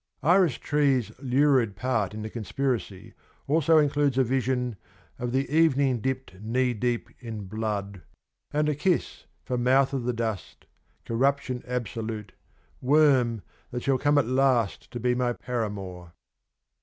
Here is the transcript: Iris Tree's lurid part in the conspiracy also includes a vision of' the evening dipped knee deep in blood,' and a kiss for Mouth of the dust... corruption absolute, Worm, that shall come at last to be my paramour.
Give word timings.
Iris 0.23 0.55
Tree's 0.57 1.11
lurid 1.19 1.75
part 1.75 2.15
in 2.15 2.23
the 2.23 2.29
conspiracy 2.31 3.13
also 3.45 3.77
includes 3.77 4.17
a 4.17 4.23
vision 4.23 4.77
of' 5.19 5.31
the 5.31 5.47
evening 5.47 5.99
dipped 6.01 6.41
knee 6.41 6.73
deep 6.73 7.09
in 7.19 7.43
blood,' 7.45 8.01
and 8.49 8.67
a 8.67 8.73
kiss 8.73 9.27
for 9.43 9.59
Mouth 9.59 9.93
of 9.93 10.05
the 10.05 10.11
dust... 10.13 10.65
corruption 11.05 11.61
absolute, 11.67 12.31
Worm, 12.81 13.43
that 13.69 13.83
shall 13.83 13.99
come 13.99 14.17
at 14.17 14.25
last 14.25 14.89
to 14.89 14.99
be 14.99 15.13
my 15.13 15.33
paramour. 15.33 16.15